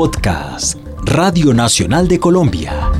[0.00, 2.90] Podcast, Radio Nacional de Colombia.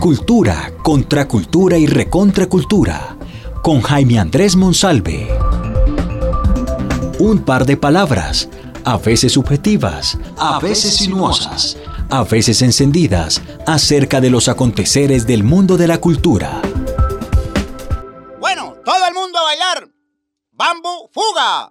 [0.00, 3.18] Cultura, contracultura y recontracultura.
[3.62, 5.28] Con Jaime Andrés Monsalve.
[7.18, 8.48] Un par de palabras,
[8.82, 11.76] a veces subjetivas, a veces sinuosas,
[12.08, 16.62] a veces encendidas, acerca de los aconteceres del mundo de la cultura.
[18.40, 19.86] Bueno, todo el mundo a bailar.
[20.52, 21.70] Bambu, fuga.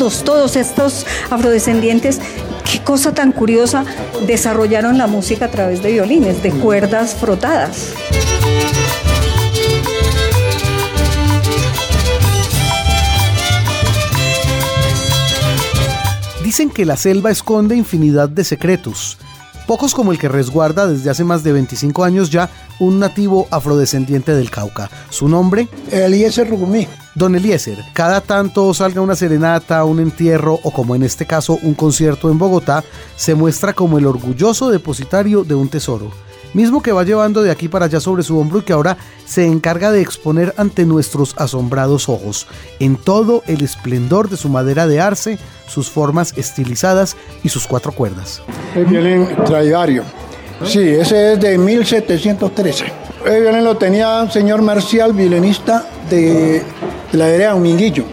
[0.00, 2.20] Todos, todos estos afrodescendientes,
[2.72, 3.84] qué cosa tan curiosa,
[4.26, 7.92] desarrollaron la música a través de violines, de cuerdas frotadas.
[16.42, 19.18] Dicen que la selva esconde infinidad de secretos,
[19.70, 24.34] pocos como el que resguarda desde hace más de 25 años ya un nativo afrodescendiente
[24.34, 24.90] del Cauca.
[25.10, 26.88] Su nombre, Eliezer Rugumí.
[27.14, 31.74] Don Eliezer, cada tanto salga una serenata, un entierro o como en este caso un
[31.74, 32.82] concierto en Bogotá,
[33.14, 36.10] se muestra como el orgulloso depositario de un tesoro
[36.54, 39.46] mismo que va llevando de aquí para allá sobre su hombro y que ahora se
[39.46, 42.46] encarga de exponer ante nuestros asombrados ojos,
[42.78, 47.92] en todo el esplendor de su madera de arce, sus formas estilizadas y sus cuatro
[47.92, 48.42] cuerdas.
[48.74, 50.04] El violín tradiario.
[50.64, 52.84] Sí, ese es de 1713.
[53.24, 56.62] El violín lo tenía un señor Marcial, violinista de,
[57.12, 58.04] la área Minguillo.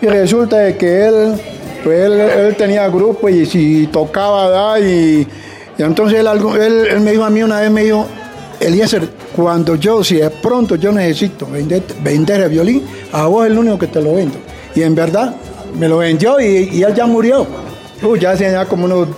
[0.00, 1.40] Y resulta de que él,
[1.82, 5.26] pues él, tenía grupo y si tocaba da y
[5.78, 8.06] y entonces él, me dijo a mí una vez, me dijo,
[8.58, 13.56] Eliezer, cuando yo, si de pronto yo necesito vender, vender el violín, a vos el
[13.56, 14.38] único que te lo vendo.
[14.74, 15.36] Y en verdad,
[15.78, 17.46] me lo vendió y, él ya murió.
[18.20, 19.08] ya hace ya como unos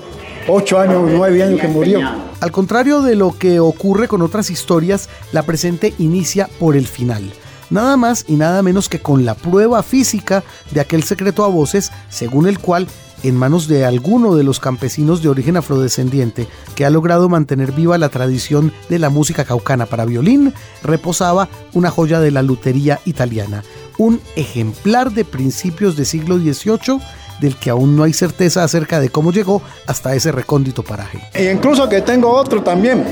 [0.49, 2.01] ocho años, nueve años que murió.
[2.41, 7.33] Al contrario de lo que ocurre con otras historias, la presente inicia por el final.
[7.71, 10.43] Nada más y nada menos que con la prueba física
[10.73, 12.87] de aquel secreto a voces, según el cual
[13.23, 17.99] en manos de alguno de los campesinos de origen afrodescendiente que ha logrado mantener viva
[17.99, 23.63] la tradición de la música caucana para violín, reposaba una joya de la lutería italiana,
[23.99, 27.01] un ejemplar de principios del siglo XVIII
[27.41, 31.21] del que aún no hay certeza acerca de cómo llegó hasta ese recóndito paraje.
[31.33, 33.03] E incluso que tengo otro también,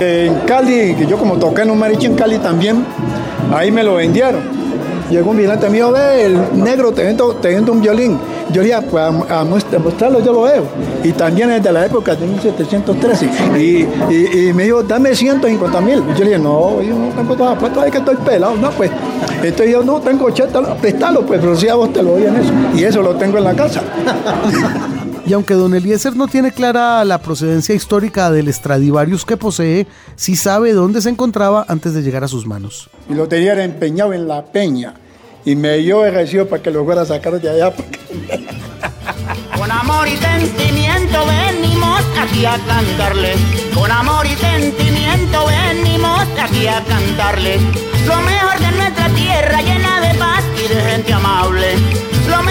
[0.00, 2.84] en Cali, que yo como toqué en un maricho en Cali también,
[3.52, 4.63] ahí me lo vendieron
[5.10, 8.18] llegó un vigilante mío, ve, el negro te vendo, un violín.
[8.52, 10.64] Yo le dije, pues a, mostrarlo yo lo veo.
[11.02, 13.28] Y también es de la época de 1713.
[13.58, 16.02] Y, me dijo, dame 150 mil.
[16.14, 18.54] Yo le dije, no, yo no tengo toda la plata, es que estoy pelado.
[18.56, 18.90] No, pues.
[19.42, 22.36] Entonces yo no tengo 80, prestalo, pues, pero si a vos te lo doy en
[22.36, 22.52] eso.
[22.74, 23.82] Y eso lo tengo en la casa.
[25.26, 29.86] Y aunque don Eliezer no tiene clara la procedencia histórica del Stradivarius que posee,
[30.16, 32.90] sí sabe dónde se encontraba antes de llegar a sus manos.
[33.08, 34.94] Y lo tenía empeñado en la peña
[35.44, 37.72] y me dio ejercicio para que lo fuera a sacar de allá.
[39.56, 43.36] Con amor y sentimiento venimos aquí a cantarles.
[43.74, 47.62] Con amor y sentimiento venimos aquí a cantarles.
[48.06, 51.76] Lo mejor de nuestra tierra llena de paz y de gente amable.
[52.28, 52.42] Lo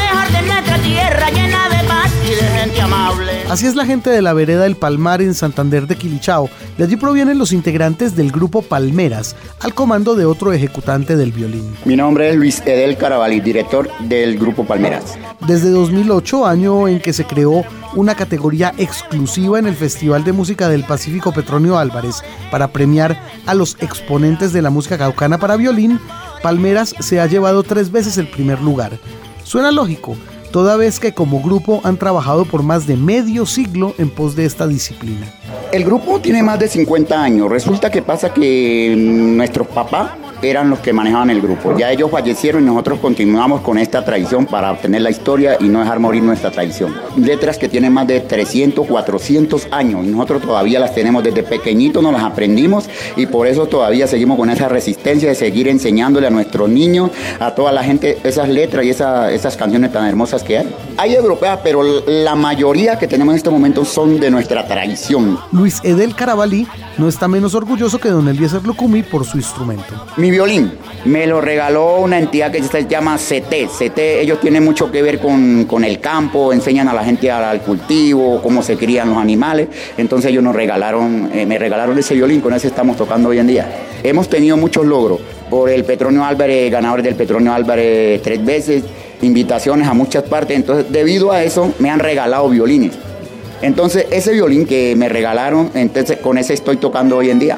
[3.54, 6.50] Así es la gente de la vereda del Palmar en Santander de Quilichao.
[6.76, 11.72] De allí provienen los integrantes del grupo Palmeras, al comando de otro ejecutante del violín.
[11.86, 15.20] Mi nombre es Luis Edel Carabalí, director del grupo Palmeras.
[15.46, 20.68] Desde 2008, año en que se creó una categoría exclusiva en el Festival de Música
[20.68, 26.00] del Pacífico Petronio Álvarez para premiar a los exponentes de la música caucana para violín,
[26.42, 28.98] Palmeras se ha llevado tres veces el primer lugar.
[29.44, 30.18] Suena lógico,
[30.54, 34.46] toda vez que como grupo han trabajado por más de medio siglo en pos de
[34.46, 35.26] esta disciplina.
[35.72, 37.50] El grupo tiene más de 50 años.
[37.50, 40.12] Resulta que pasa que nuestros papás
[40.44, 41.78] eran los que manejaban el grupo.
[41.78, 45.80] Ya ellos fallecieron y nosotros continuamos con esta tradición para obtener la historia y no
[45.80, 46.94] dejar morir nuestra tradición.
[47.16, 52.04] Letras que tienen más de 300, 400 años y nosotros todavía las tenemos desde pequeñitos,
[52.04, 56.30] nos las aprendimos y por eso todavía seguimos con esa resistencia de seguir enseñándole a
[56.30, 60.70] nuestros niños, a toda la gente, esas letras y esas canciones tan hermosas que hay.
[60.98, 65.40] Hay europeas, pero la mayoría que tenemos en este momento son de nuestra tradición.
[65.52, 66.68] Luis Edel Carabalí
[66.98, 69.94] no está menos orgulloso que don Eliezer Lucumi por su instrumento.
[70.18, 70.72] Mi violín
[71.06, 73.68] me lo regaló una entidad que se llama CT.
[73.68, 78.42] CT, ellos tienen mucho que ver con, el campo, enseñan a la gente al cultivo,
[78.42, 79.70] cómo se crían los animales.
[79.98, 83.48] Entonces ellos nos regalaron, eh, me regalaron ese violín, con ese estamos tocando hoy en
[83.48, 83.72] día.
[84.04, 85.20] Hemos tenido muchos logros
[85.50, 88.84] por el Petronio Álvarez, ganador del Petronio Álvarez tres veces,
[89.22, 90.56] invitaciones a muchas partes.
[90.56, 92.92] Entonces, debido a eso, me han regalado violines.
[93.64, 97.58] Entonces ese violín que me regalaron, entonces con ese estoy tocando hoy en día.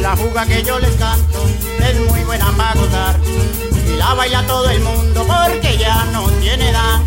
[0.00, 1.38] La fuga que yo les canto
[1.88, 3.16] es muy buena para gozar
[3.86, 7.00] y la baila todo el mundo porque ya no tiene edad.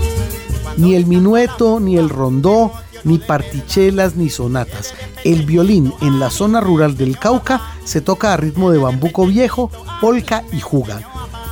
[0.77, 2.71] Ni el minueto, ni el rondó,
[3.07, 4.93] ni partichelas, ni sonatas.
[5.23, 9.71] El violín en la zona rural del Cauca se toca a ritmo de bambuco viejo,
[10.01, 10.99] polca y juga.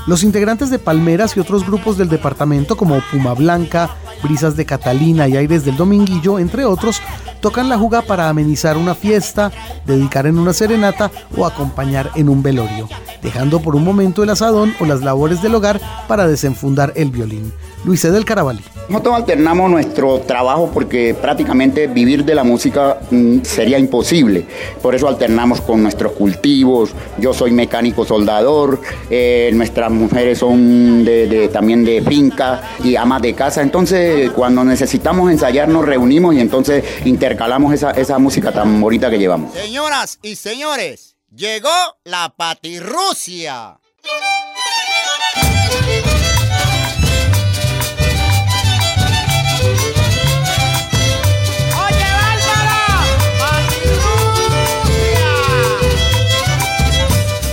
[0.06, 3.90] Los integrantes de Palmeras y otros grupos del departamento como Puma Blanca,
[4.22, 7.02] Brisas de Catalina y Aires del Dominguillo, entre otros,
[7.42, 9.52] tocan la juga para amenizar una fiesta,
[9.86, 12.88] dedicar en una serenata o acompañar en un velorio,
[13.24, 17.52] dejando por un momento el asadón o las labores del hogar para desenfundar el violín.
[17.86, 18.12] Luis E.
[18.12, 18.62] del Carabalí.
[18.90, 24.46] Nosotros alternamos nuestro trabajo porque prácticamente vivir de la música mm, sería imposible.
[24.82, 26.92] Por eso alternamos con nuestros cultivos.
[27.18, 33.22] Yo soy mecánico soldador, eh, nuestras mujeres son de, de- también de finca y amas
[33.22, 33.62] de casa.
[33.62, 39.18] Entonces, cuando necesitamos ensayar, nos reunimos y entonces intercalamos esa, esa música tan bonita que
[39.18, 39.54] llevamos.
[39.54, 41.70] Señoras y señores, llegó
[42.04, 43.78] la patirrusia.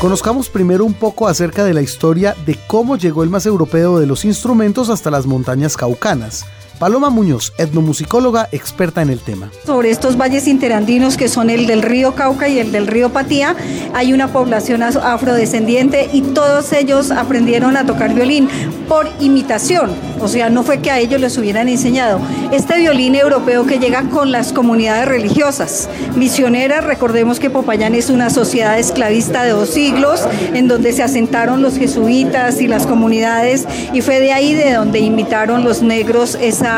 [0.03, 4.07] Conozcamos primero un poco acerca de la historia de cómo llegó el más europeo de
[4.09, 6.45] los instrumentos hasta las montañas caucanas.
[6.83, 9.53] Paloma Muñoz, etnomusicóloga experta en el tema.
[9.65, 13.55] Sobre estos valles interandinos que son el del río Cauca y el del río Patía,
[13.95, 18.49] hay una población afrodescendiente y todos ellos aprendieron a tocar violín
[18.89, 22.19] por imitación, o sea, no fue que a ellos les hubieran enseñado.
[22.51, 28.29] Este violín europeo que llega con las comunidades religiosas, misioneras, recordemos que Popayán es una
[28.29, 34.01] sociedad esclavista de dos siglos, en donde se asentaron los jesuitas y las comunidades, y
[34.01, 36.72] fue de ahí de donde imitaron los negros esa,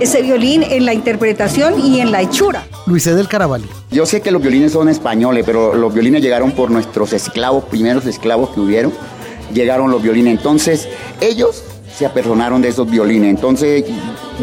[0.00, 2.64] ese violín en la interpretación y en la hechura.
[2.86, 3.14] Luis E.
[3.14, 3.66] del Carabalí.
[3.90, 8.06] Yo sé que los violines son españoles, pero los violines llegaron por nuestros esclavos, primeros
[8.06, 8.92] esclavos que hubieron,
[9.52, 10.36] llegaron los violines.
[10.38, 10.88] Entonces,
[11.20, 11.64] ellos
[11.96, 13.30] se apersonaron de esos violines.
[13.30, 13.84] Entonces,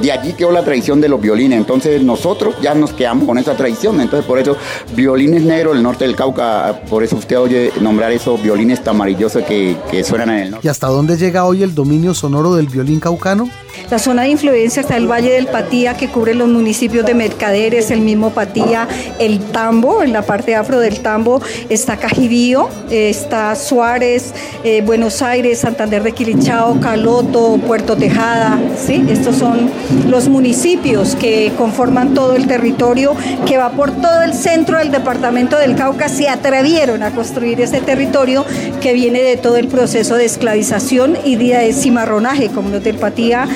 [0.01, 1.57] de allí quedó la tradición de los violines.
[1.57, 3.99] Entonces, nosotros ya nos quedamos con esa tradición.
[4.01, 4.57] Entonces, por eso,
[4.95, 9.43] violines negros del norte del Cauca, por eso usted oye nombrar esos violines tan maravillosos
[9.43, 10.67] que, que suenan en el norte.
[10.67, 13.49] ¿Y hasta dónde llega hoy el dominio sonoro del violín caucano?
[13.91, 17.91] La zona de influencia está el Valle del Patía, que cubre los municipios de Mercaderes,
[17.91, 18.87] el mismo Patía,
[19.19, 24.33] el Tambo, en la parte afro del Tambo está Cajibío, está Suárez,
[24.63, 29.05] eh, Buenos Aires, Santander de Quilichao, Caloto, Puerto Tejada, ¿sí?
[29.09, 29.69] Estos son
[30.07, 35.57] los municipios que conforman todo el territorio que va por todo el centro del departamento
[35.57, 38.45] del Cauca, se atrevieron a construir ese territorio
[38.81, 43.47] que viene de todo el proceso de esclavización y de cimarronaje, como los del Patía,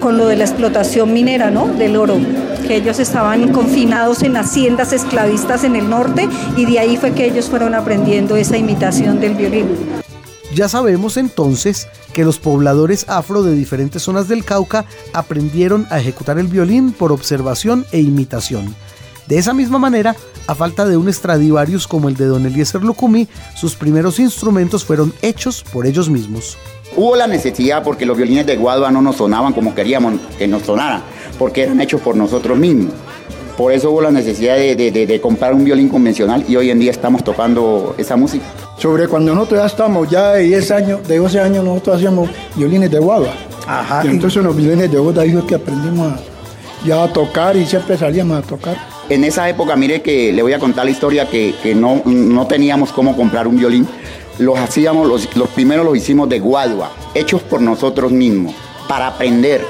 [0.00, 1.66] con lo de la explotación minera, ¿no?
[1.66, 2.18] Del oro,
[2.66, 7.26] que ellos estaban confinados en haciendas esclavistas en el norte y de ahí fue que
[7.26, 9.99] ellos fueron aprendiendo esa imitación del violín.
[10.54, 16.38] Ya sabemos entonces que los pobladores afro de diferentes zonas del Cauca aprendieron a ejecutar
[16.38, 18.74] el violín por observación e imitación.
[19.28, 20.16] De esa misma manera,
[20.48, 25.14] a falta de un Stradivarius como el de Don Eliezer Lucumí, sus primeros instrumentos fueron
[25.22, 26.58] hechos por ellos mismos.
[26.96, 30.62] Hubo la necesidad porque los violines de Guadua no nos sonaban como queríamos que nos
[30.62, 31.02] sonaran,
[31.38, 32.92] porque eran hechos por nosotros mismos.
[33.60, 36.70] Por eso hubo la necesidad de, de- de- de comprar un violín convencional y hoy
[36.70, 38.46] en día estamos tocando esa música.
[38.78, 42.90] Sobre cuando nosotros ya estamos, ya de 10 años, de 12 años, nosotros hacíamos violines
[42.90, 43.34] de guagua.
[43.66, 44.00] Ajá.
[44.06, 46.16] Y entonces los violines de guagua ahí fue que aprendimos a,
[46.86, 48.78] ya a tocar y siempre salíamos a tocar.
[49.10, 52.46] En esa época, mire que le voy a contar la historia que, que no, no
[52.46, 53.86] teníamos cómo comprar un violín.
[54.38, 58.54] Los hacíamos, los, los primeros los hicimos de Guadua, hechos por nosotros mismos,
[58.88, 59.66] para aprender.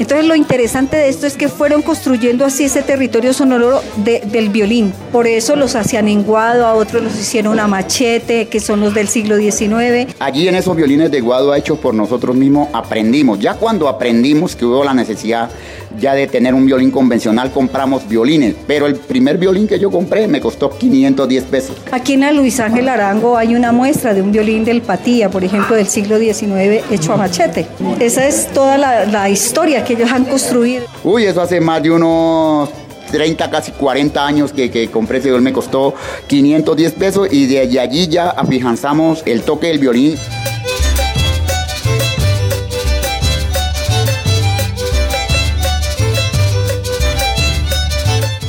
[0.00, 4.48] Entonces lo interesante de esto es que fueron construyendo así ese territorio sonoro de- del
[4.48, 4.92] violín.
[5.12, 8.94] Por eso los hacían en guado, a otros los hicieron a machete, que son los
[8.94, 10.08] del siglo XIX.
[10.18, 13.38] Allí en esos violines de Guadua hechos por nosotros mismos aprendimos.
[13.38, 15.50] Ya cuando aprendimos que hubo la necesidad
[15.98, 18.54] ya de tener un violín convencional, compramos violines.
[18.66, 21.76] Pero el primer violín que yo compré me costó 510 pesos.
[21.92, 25.44] Aquí en la Luis Ángel Arango hay una muestra de un violín del Patía, por
[25.44, 27.66] ejemplo, del siglo XIX, hecho a machete.
[27.98, 30.84] Esa es toda la, la historia que ellos han construido.
[31.04, 32.70] Uy, eso hace más de unos
[33.10, 35.94] 30, casi 40 años que, que compré ese violín, me costó
[36.28, 40.16] 510 pesos y de allí- allí ya afianzamos el toque del violín.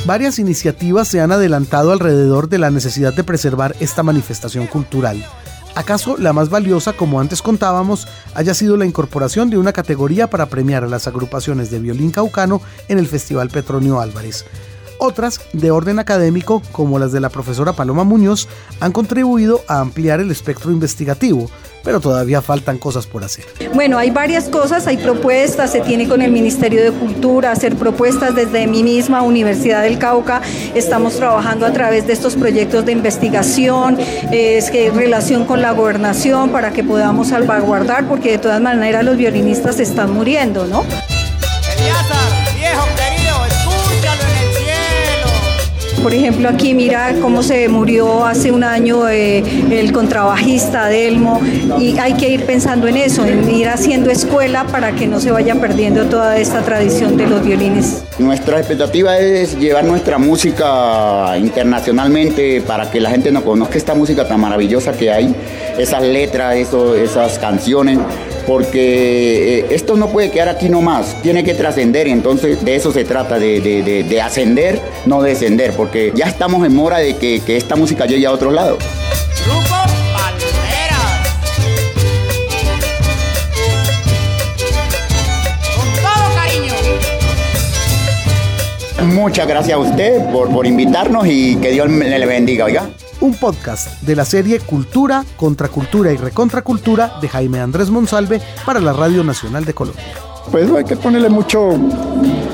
[0.04, 5.24] varias iniciativas se han adelantado alrededor de la necesidad de preservar esta manifestación cultural.
[5.74, 10.46] ¿Acaso la más valiosa, como antes contábamos, haya sido la incorporación de una categoría para
[10.46, 14.44] premiar a las agrupaciones de violín caucano en el Festival Petronio Álvarez?
[15.04, 18.46] Otras, de orden académico, como las de la profesora Paloma Muñoz,
[18.78, 21.50] han contribuido a ampliar el espectro investigativo,
[21.82, 23.44] pero todavía faltan cosas por hacer.
[23.74, 28.36] Bueno, hay varias cosas, hay propuestas, se tiene con el Ministerio de Cultura, hacer propuestas
[28.36, 30.40] desde mi misma Universidad del Cauca,
[30.72, 33.98] estamos trabajando a través de estos proyectos de investigación,
[34.30, 39.16] es que relación con la gobernación para que podamos salvaguardar, porque de todas maneras los
[39.16, 40.84] violinistas están muriendo, ¿no?
[46.02, 51.40] Por ejemplo, aquí mira cómo se murió hace un año eh, el contrabajista Delmo
[51.78, 55.30] y hay que ir pensando en eso, en ir haciendo escuela para que no se
[55.30, 58.02] vaya perdiendo toda esta tradición de los violines.
[58.18, 64.26] Nuestra expectativa es llevar nuestra música internacionalmente para que la gente no conozca esta música
[64.26, 65.32] tan maravillosa que hay,
[65.78, 67.98] esas letras, esas canciones
[68.46, 73.04] porque eh, esto no puede quedar aquí nomás, tiene que trascender entonces de eso se
[73.04, 78.26] trata, de, ascender, no descender, porque ya estamos en mora de que, esta música llegue
[78.26, 78.78] a otro lado.
[79.44, 79.76] Grupo
[80.12, 81.22] Palmeras.
[85.76, 86.74] Con todo cariño.
[89.14, 92.88] Muchas gracias a usted por, por invitarnos y que Dios le bendiga, oiga
[93.20, 98.92] un podcast de la serie Cultura, Contracultura y Recontracultura de Jaime Andrés Monsalve para la
[98.92, 100.04] Radio Nacional de Colombia.
[100.50, 101.78] Pues hay que ponerle mucho,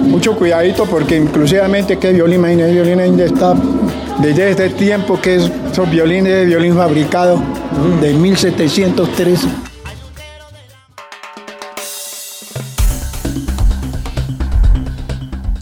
[0.03, 3.55] mucho cuidadito porque inclusivamente que violín, el violín ainda está
[4.21, 7.41] desde este tiempo que es, son violines de violín fabricado
[8.00, 9.47] de 1703.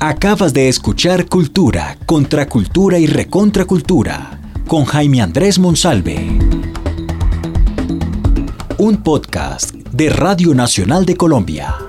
[0.00, 6.16] Acabas de escuchar Cultura, Contracultura y Recontracultura con Jaime Andrés Monsalve.
[8.78, 11.85] Un podcast de Radio Nacional de Colombia.